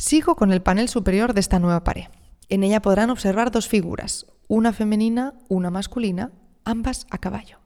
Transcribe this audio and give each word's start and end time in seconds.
Sigo 0.00 0.36
con 0.36 0.52
el 0.52 0.62
panel 0.62 0.88
superior 0.88 1.34
de 1.34 1.40
esta 1.40 1.58
nueva 1.58 1.82
pared. 1.82 2.04
En 2.48 2.62
ella 2.62 2.80
podrán 2.80 3.10
observar 3.10 3.50
dos 3.50 3.66
figuras, 3.66 4.26
una 4.46 4.72
femenina, 4.72 5.34
una 5.48 5.72
masculina, 5.72 6.30
ambas 6.64 7.08
a 7.10 7.18
caballo. 7.18 7.58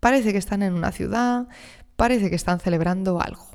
Parece 0.00 0.32
que 0.32 0.38
están 0.38 0.64
en 0.64 0.74
una 0.74 0.90
ciudad, 0.90 1.46
parece 1.94 2.30
que 2.30 2.34
están 2.34 2.58
celebrando 2.58 3.20
algo. 3.20 3.46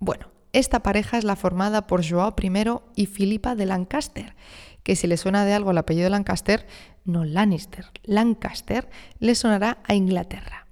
Bueno, 0.00 0.30
esta 0.52 0.82
pareja 0.82 1.16
es 1.16 1.24
la 1.24 1.34
formada 1.34 1.86
por 1.86 2.06
Joao 2.06 2.34
I 2.38 2.52
y 2.94 3.06
Filipa 3.06 3.54
de 3.54 3.64
Lancaster, 3.64 4.36
que 4.82 4.94
si 4.94 5.06
le 5.06 5.16
suena 5.16 5.46
de 5.46 5.54
algo 5.54 5.70
el 5.70 5.78
apellido 5.78 6.04
de 6.04 6.10
Lancaster, 6.10 6.66
no 7.06 7.24
Lannister, 7.24 7.86
Lancaster, 8.02 8.90
le 9.18 9.34
sonará 9.34 9.78
a 9.84 9.94
Inglaterra. 9.94 10.66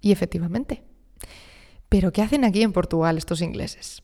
Y 0.00 0.12
efectivamente. 0.12 0.82
Pero 1.90 2.10
¿qué 2.10 2.22
hacen 2.22 2.46
aquí 2.46 2.62
en 2.62 2.72
Portugal 2.72 3.18
estos 3.18 3.42
ingleses? 3.42 4.02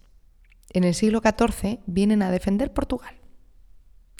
En 0.72 0.84
el 0.84 0.94
siglo 0.94 1.20
XIV 1.20 1.80
vienen 1.86 2.22
a 2.22 2.30
defender 2.30 2.72
Portugal. 2.72 3.14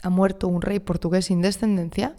Ha 0.03 0.11
muerto 0.11 0.49
un 0.49 0.63
rey 0.63 0.81
portugués 0.81 1.27
sin 1.27 1.43
descendencia, 1.43 2.17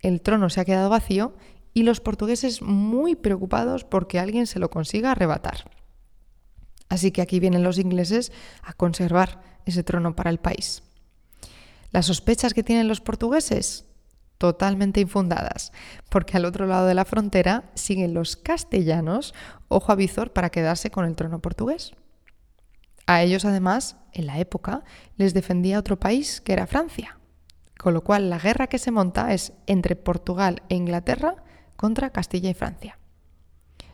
el 0.00 0.20
trono 0.20 0.50
se 0.50 0.60
ha 0.60 0.64
quedado 0.64 0.90
vacío 0.90 1.34
y 1.74 1.84
los 1.84 2.00
portugueses 2.00 2.62
muy 2.62 3.14
preocupados 3.14 3.84
porque 3.84 4.18
alguien 4.18 4.46
se 4.46 4.58
lo 4.58 4.70
consiga 4.70 5.12
arrebatar. 5.12 5.70
Así 6.88 7.10
que 7.10 7.22
aquí 7.22 7.40
vienen 7.40 7.62
los 7.62 7.78
ingleses 7.78 8.32
a 8.62 8.74
conservar 8.74 9.40
ese 9.64 9.82
trono 9.82 10.14
para 10.14 10.30
el 10.30 10.38
país. 10.38 10.82
Las 11.90 12.06
sospechas 12.06 12.52
que 12.52 12.62
tienen 12.62 12.88
los 12.88 13.00
portugueses, 13.00 13.86
totalmente 14.36 15.00
infundadas, 15.00 15.72
porque 16.10 16.36
al 16.36 16.44
otro 16.44 16.66
lado 16.66 16.86
de 16.86 16.94
la 16.94 17.04
frontera 17.04 17.70
siguen 17.74 18.12
los 18.12 18.36
castellanos, 18.36 19.34
ojo 19.68 19.92
a 19.92 19.94
visor, 19.94 20.32
para 20.32 20.50
quedarse 20.50 20.90
con 20.90 21.04
el 21.04 21.14
trono 21.14 21.40
portugués. 21.40 21.92
A 23.06 23.22
ellos, 23.22 23.44
además, 23.44 23.96
en 24.12 24.26
la 24.26 24.38
época, 24.38 24.84
les 25.16 25.34
defendía 25.34 25.78
otro 25.78 25.98
país, 25.98 26.40
que 26.40 26.52
era 26.52 26.66
Francia. 26.66 27.18
Con 27.78 27.94
lo 27.94 28.04
cual, 28.04 28.30
la 28.30 28.38
guerra 28.38 28.68
que 28.68 28.78
se 28.78 28.90
monta 28.90 29.32
es 29.32 29.52
entre 29.66 29.96
Portugal 29.96 30.62
e 30.68 30.76
Inglaterra 30.76 31.36
contra 31.76 32.10
Castilla 32.10 32.50
y 32.50 32.54
Francia. 32.54 32.98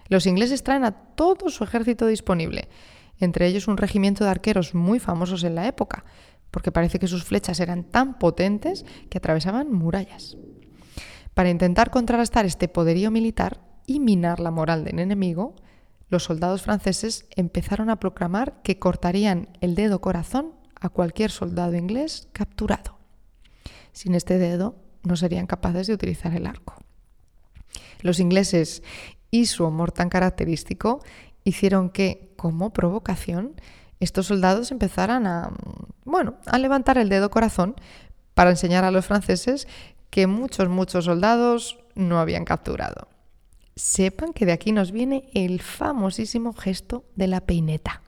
Los 0.08 0.26
ingleses 0.26 0.62
traen 0.62 0.84
a 0.84 0.92
todo 0.92 1.50
su 1.50 1.64
ejército 1.64 2.06
disponible, 2.06 2.68
entre 3.18 3.46
ellos 3.46 3.68
un 3.68 3.76
regimiento 3.76 4.24
de 4.24 4.30
arqueros 4.30 4.74
muy 4.74 4.98
famosos 4.98 5.44
en 5.44 5.54
la 5.54 5.66
época, 5.66 6.04
porque 6.50 6.72
parece 6.72 6.98
que 6.98 7.08
sus 7.08 7.24
flechas 7.24 7.60
eran 7.60 7.84
tan 7.84 8.18
potentes 8.18 8.84
que 9.10 9.18
atravesaban 9.18 9.72
murallas. 9.72 10.36
Para 11.34 11.50
intentar 11.50 11.90
contrarrestar 11.90 12.46
este 12.46 12.68
poderío 12.68 13.10
militar 13.10 13.60
y 13.86 14.00
minar 14.00 14.40
la 14.40 14.50
moral 14.50 14.84
del 14.84 14.98
enemigo, 14.98 15.54
los 16.08 16.24
soldados 16.24 16.62
franceses 16.62 17.26
empezaron 17.36 17.90
a 17.90 18.00
proclamar 18.00 18.62
que 18.62 18.78
cortarían 18.78 19.48
el 19.60 19.74
dedo 19.74 20.00
corazón 20.00 20.54
a 20.80 20.88
cualquier 20.88 21.30
soldado 21.30 21.74
inglés 21.76 22.28
capturado. 22.32 22.98
Sin 23.92 24.14
este 24.14 24.38
dedo 24.38 24.76
no 25.02 25.16
serían 25.16 25.46
capaces 25.46 25.86
de 25.86 25.94
utilizar 25.94 26.34
el 26.34 26.46
arco. 26.46 26.74
Los 28.00 28.20
ingleses 28.20 28.82
y 29.30 29.46
su 29.46 29.66
humor 29.66 29.92
tan 29.92 30.08
característico 30.08 31.02
hicieron 31.44 31.90
que, 31.90 32.32
como 32.36 32.72
provocación, 32.72 33.60
estos 34.00 34.26
soldados 34.26 34.70
empezaran 34.70 35.26
a, 35.26 35.50
bueno, 36.04 36.36
a 36.46 36.58
levantar 36.58 36.98
el 36.98 37.08
dedo 37.08 37.30
corazón 37.30 37.74
para 38.34 38.50
enseñar 38.50 38.84
a 38.84 38.90
los 38.90 39.06
franceses 39.06 39.66
que 40.10 40.26
muchos, 40.26 40.68
muchos 40.68 41.06
soldados 41.06 41.78
no 41.94 42.20
habían 42.20 42.44
capturado. 42.44 43.08
Sepan 43.78 44.32
que 44.32 44.44
de 44.44 44.50
aquí 44.50 44.72
nos 44.72 44.90
viene 44.90 45.30
el 45.34 45.62
famosísimo 45.62 46.52
gesto 46.52 47.04
de 47.14 47.28
la 47.28 47.42
peineta. 47.42 48.02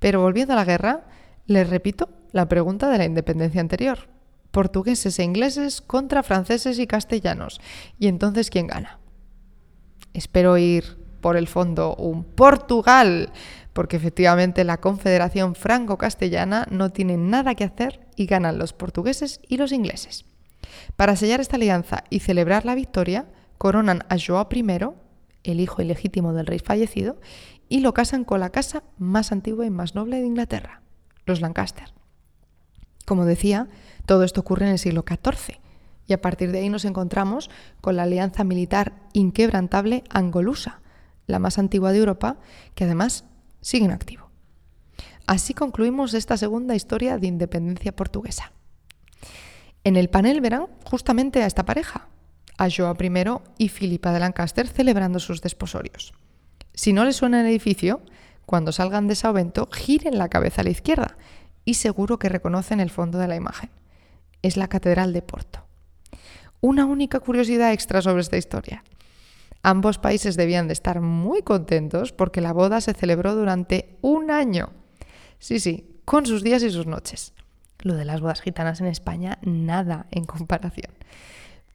Pero 0.00 0.20
volviendo 0.20 0.54
a 0.54 0.56
la 0.56 0.64
guerra, 0.64 1.06
les 1.46 1.70
repito 1.70 2.08
la 2.32 2.48
pregunta 2.48 2.90
de 2.90 2.98
la 2.98 3.04
independencia 3.04 3.60
anterior. 3.60 4.08
Portugueses 4.50 5.20
e 5.20 5.22
ingleses 5.22 5.80
contra 5.80 6.24
franceses 6.24 6.80
y 6.80 6.88
castellanos. 6.88 7.60
¿Y 8.00 8.08
entonces 8.08 8.50
quién 8.50 8.66
gana? 8.66 8.98
Espero 10.14 10.58
ir 10.58 10.98
por 11.20 11.36
el 11.36 11.46
fondo 11.46 11.94
un 11.94 12.24
Portugal 12.24 13.30
porque 13.72 13.96
efectivamente 13.96 14.64
la 14.64 14.80
Confederación 14.80 15.54
Franco-Castellana 15.54 16.66
no 16.72 16.90
tiene 16.90 17.16
nada 17.16 17.54
que 17.54 17.62
hacer 17.62 18.08
y 18.16 18.26
ganan 18.26 18.58
los 18.58 18.72
portugueses 18.72 19.38
y 19.46 19.58
los 19.58 19.70
ingleses. 19.70 20.24
Para 20.96 21.14
sellar 21.14 21.40
esta 21.40 21.54
alianza 21.54 22.02
y 22.10 22.18
celebrar 22.18 22.64
la 22.64 22.74
victoria, 22.74 23.26
coronan 23.58 24.04
a 24.08 24.16
Joao 24.18 24.48
I, 24.50 24.64
el 25.44 25.60
hijo 25.60 25.82
ilegítimo 25.82 26.32
del 26.32 26.46
rey 26.46 26.58
fallecido, 26.58 27.20
y 27.68 27.80
lo 27.80 27.94
casan 27.94 28.24
con 28.24 28.40
la 28.40 28.50
casa 28.50 28.82
más 28.98 29.32
antigua 29.32 29.66
y 29.66 29.70
más 29.70 29.94
noble 29.94 30.20
de 30.20 30.26
Inglaterra, 30.26 30.82
los 31.24 31.40
Lancaster. 31.40 31.92
Como 33.04 33.24
decía, 33.24 33.68
todo 34.04 34.24
esto 34.24 34.40
ocurre 34.40 34.66
en 34.66 34.72
el 34.72 34.78
siglo 34.78 35.04
XIV, 35.06 35.60
y 36.06 36.12
a 36.12 36.20
partir 36.20 36.52
de 36.52 36.58
ahí 36.58 36.68
nos 36.68 36.84
encontramos 36.84 37.50
con 37.80 37.96
la 37.96 38.04
alianza 38.04 38.44
militar 38.44 38.94
inquebrantable 39.12 40.04
angolusa, 40.10 40.80
la 41.26 41.38
más 41.38 41.58
antigua 41.58 41.92
de 41.92 41.98
Europa, 41.98 42.38
que 42.74 42.84
además 42.84 43.24
sigue 43.60 43.84
en 43.84 43.90
activo. 43.90 44.30
Así 45.26 45.54
concluimos 45.54 46.14
esta 46.14 46.36
segunda 46.36 46.76
historia 46.76 47.18
de 47.18 47.26
independencia 47.26 47.94
portuguesa. 47.94 48.52
En 49.82 49.96
el 49.96 50.08
panel 50.08 50.40
verán 50.40 50.66
justamente 50.84 51.42
a 51.42 51.46
esta 51.46 51.64
pareja, 51.64 52.08
a 52.58 52.68
Joao 52.70 52.96
I 53.00 53.64
y 53.64 53.68
Filipa 53.68 54.12
de 54.12 54.20
Lancaster 54.20 54.68
celebrando 54.68 55.18
sus 55.18 55.42
desposorios. 55.42 56.12
Si 56.74 56.92
no 56.92 57.04
les 57.04 57.16
suena 57.16 57.40
el 57.40 57.46
edificio, 57.46 58.02
cuando 58.44 58.72
salgan 58.72 59.08
de 59.08 59.16
Saovento, 59.16 59.68
giren 59.72 60.18
la 60.18 60.28
cabeza 60.28 60.60
a 60.60 60.64
la 60.64 60.70
izquierda 60.70 61.16
y 61.64 61.74
seguro 61.74 62.18
que 62.18 62.28
reconocen 62.28 62.80
el 62.80 62.90
fondo 62.90 63.18
de 63.18 63.28
la 63.28 63.36
imagen. 63.36 63.70
Es 64.42 64.56
la 64.56 64.68
Catedral 64.68 65.12
de 65.12 65.22
Porto. 65.22 65.66
Una 66.60 66.86
única 66.86 67.20
curiosidad 67.20 67.72
extra 67.72 68.02
sobre 68.02 68.22
esta 68.22 68.36
historia. 68.36 68.84
Ambos 69.62 69.98
países 69.98 70.36
debían 70.36 70.68
de 70.68 70.74
estar 70.74 71.00
muy 71.00 71.42
contentos 71.42 72.12
porque 72.12 72.40
la 72.40 72.52
boda 72.52 72.80
se 72.80 72.94
celebró 72.94 73.34
durante 73.34 73.98
un 74.00 74.30
año. 74.30 74.70
Sí, 75.38 75.58
sí, 75.58 76.00
con 76.04 76.24
sus 76.24 76.44
días 76.44 76.62
y 76.62 76.70
sus 76.70 76.86
noches. 76.86 77.34
Lo 77.80 77.94
de 77.94 78.04
las 78.04 78.20
bodas 78.20 78.40
gitanas 78.40 78.80
en 78.80 78.86
España, 78.86 79.38
nada 79.42 80.06
en 80.12 80.24
comparación. 80.24 80.92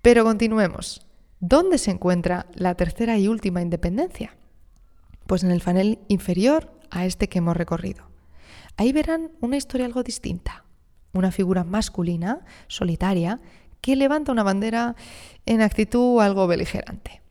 Pero 0.02 0.24
continuemos. 0.24 1.06
¿Dónde 1.40 1.78
se 1.78 1.92
encuentra 1.92 2.48
la 2.56 2.76
tercera 2.76 3.18
y 3.18 3.28
última 3.28 3.62
independencia? 3.62 4.36
Pues 5.28 5.44
en 5.44 5.52
el 5.52 5.62
panel 5.62 6.00
inferior 6.08 6.72
a 6.90 7.06
este 7.06 7.30
que 7.30 7.40
hemos 7.40 7.56
recorrido. 7.56 8.06
Ahí 8.78 8.94
verán 8.94 9.32
una 9.42 9.58
historia 9.58 9.86
algo 9.86 10.02
distinta. 10.04 10.66
Una 11.14 11.32
figura 11.32 11.64
masculina, 11.64 12.46
solitaria, 12.68 13.40
que 13.80 13.96
levanta 13.96 14.32
una 14.32 14.44
bandera 14.44 14.96
en 15.46 15.62
actitud 15.62 16.20
algo 16.20 16.48
beligerante. 16.48 17.22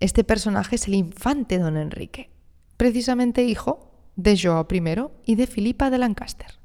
Este 0.00 0.24
personaje 0.24 0.76
es 0.76 0.88
el 0.88 0.94
infante 0.94 1.58
don 1.58 1.76
Enrique, 1.76 2.30
precisamente 2.76 3.44
hijo 3.44 3.90
de 4.16 4.38
Joao 4.38 4.66
I 4.70 4.82
y 5.24 5.34
de 5.36 5.46
Filipa 5.46 5.88
de 5.88 5.98
Lancaster. 5.98 6.58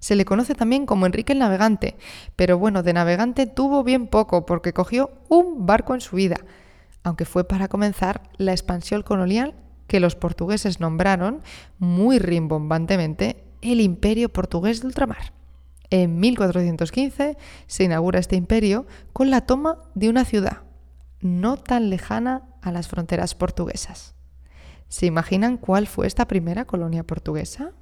Se 0.00 0.16
le 0.16 0.24
conoce 0.24 0.54
también 0.54 0.86
como 0.86 1.06
Enrique 1.06 1.32
el 1.32 1.38
Navegante, 1.38 1.96
pero 2.36 2.58
bueno, 2.58 2.82
de 2.82 2.92
navegante 2.92 3.46
tuvo 3.46 3.82
bien 3.84 4.06
poco 4.06 4.46
porque 4.46 4.72
cogió 4.72 5.10
un 5.28 5.66
barco 5.66 5.94
en 5.94 6.00
su 6.00 6.16
vida, 6.16 6.36
aunque 7.02 7.24
fue 7.24 7.44
para 7.44 7.68
comenzar 7.68 8.22
la 8.36 8.52
expansión 8.52 9.02
colonial 9.02 9.54
que 9.86 10.00
los 10.00 10.14
portugueses 10.14 10.80
nombraron 10.80 11.42
muy 11.78 12.18
rimbombantemente 12.18 13.44
el 13.62 13.80
Imperio 13.80 14.28
Portugués 14.28 14.80
de 14.80 14.86
Ultramar. 14.86 15.32
En 15.90 16.20
1415 16.20 17.38
se 17.66 17.84
inaugura 17.84 18.20
este 18.20 18.36
imperio 18.36 18.86
con 19.12 19.30
la 19.30 19.46
toma 19.46 19.78
de 19.94 20.10
una 20.10 20.24
ciudad, 20.24 20.62
no 21.20 21.56
tan 21.56 21.90
lejana 21.90 22.42
a 22.60 22.70
las 22.70 22.88
fronteras 22.88 23.34
portuguesas. 23.34 24.14
¿Se 24.88 25.06
imaginan 25.06 25.56
cuál 25.56 25.86
fue 25.86 26.06
esta 26.06 26.28
primera 26.28 26.66
colonia 26.66 27.04
portuguesa? 27.04 27.72